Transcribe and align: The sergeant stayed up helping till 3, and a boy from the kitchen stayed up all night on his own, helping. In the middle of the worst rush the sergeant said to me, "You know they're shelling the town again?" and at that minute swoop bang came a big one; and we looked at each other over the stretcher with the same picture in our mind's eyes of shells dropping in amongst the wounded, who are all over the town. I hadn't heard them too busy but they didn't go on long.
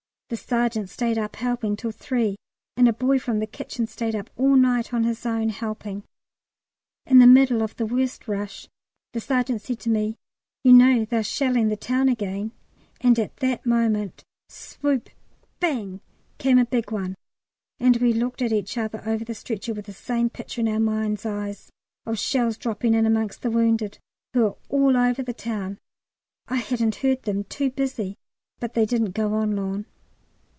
The 0.31 0.37
sergeant 0.37 0.87
stayed 0.87 1.17
up 1.17 1.35
helping 1.35 1.75
till 1.75 1.91
3, 1.91 2.37
and 2.77 2.87
a 2.87 2.93
boy 2.93 3.19
from 3.19 3.39
the 3.39 3.45
kitchen 3.45 3.85
stayed 3.85 4.15
up 4.15 4.29
all 4.37 4.55
night 4.55 4.93
on 4.93 5.03
his 5.03 5.25
own, 5.25 5.49
helping. 5.49 6.03
In 7.05 7.19
the 7.19 7.27
middle 7.27 7.61
of 7.61 7.75
the 7.75 7.85
worst 7.85 8.29
rush 8.29 8.69
the 9.11 9.19
sergeant 9.19 9.61
said 9.61 9.79
to 9.79 9.89
me, 9.89 10.15
"You 10.63 10.71
know 10.71 11.03
they're 11.03 11.21
shelling 11.21 11.67
the 11.67 11.75
town 11.75 12.07
again?" 12.07 12.53
and 13.01 13.19
at 13.19 13.35
that 13.41 13.65
minute 13.65 14.23
swoop 14.47 15.09
bang 15.59 15.99
came 16.37 16.57
a 16.57 16.63
big 16.63 16.91
one; 16.93 17.15
and 17.77 17.97
we 17.97 18.13
looked 18.13 18.41
at 18.41 18.53
each 18.53 18.77
other 18.77 19.03
over 19.05 19.25
the 19.25 19.35
stretcher 19.35 19.73
with 19.73 19.85
the 19.87 19.91
same 19.91 20.29
picture 20.29 20.61
in 20.61 20.69
our 20.69 20.79
mind's 20.79 21.25
eyes 21.25 21.69
of 22.05 22.17
shells 22.17 22.57
dropping 22.57 22.93
in 22.93 23.05
amongst 23.05 23.41
the 23.41 23.51
wounded, 23.51 23.99
who 24.33 24.45
are 24.45 24.55
all 24.69 24.95
over 24.95 25.21
the 25.21 25.33
town. 25.33 25.77
I 26.47 26.55
hadn't 26.55 26.95
heard 27.03 27.23
them 27.23 27.43
too 27.43 27.69
busy 27.69 28.17
but 28.61 28.75
they 28.75 28.85
didn't 28.85 29.11
go 29.11 29.33
on 29.33 29.57
long. 29.57 29.83